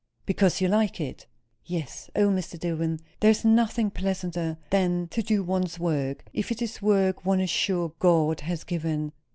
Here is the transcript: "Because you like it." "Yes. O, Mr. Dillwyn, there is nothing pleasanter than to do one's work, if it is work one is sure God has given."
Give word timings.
"Because 0.25 0.61
you 0.61 0.67
like 0.67 0.99
it." 0.99 1.27
"Yes. 1.63 2.09
O, 2.15 2.29
Mr. 2.29 2.57
Dillwyn, 2.59 3.01
there 3.19 3.29
is 3.29 3.45
nothing 3.45 3.91
pleasanter 3.91 4.57
than 4.71 5.07
to 5.09 5.21
do 5.21 5.43
one's 5.43 5.77
work, 5.77 6.25
if 6.33 6.51
it 6.51 6.59
is 6.59 6.81
work 6.81 7.23
one 7.23 7.39
is 7.39 7.51
sure 7.51 7.93
God 7.99 8.39
has 8.39 8.63
given." 8.63 9.13